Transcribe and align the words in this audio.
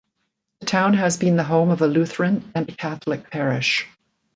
The 0.61 0.65
town 0.65 0.95
has 0.95 1.17
been 1.17 1.35
the 1.35 1.43
home 1.43 1.69
of 1.69 1.83
a 1.83 1.87
Lutheran 1.87 2.51
and 2.55 2.67
a 2.67 2.71
Catholic 2.75 3.29
parish. 3.29 3.85